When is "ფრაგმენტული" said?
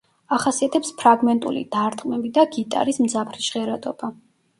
1.01-1.61